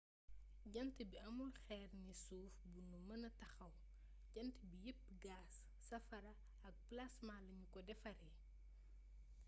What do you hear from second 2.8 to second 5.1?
nu mëna taxaw jant bi yepp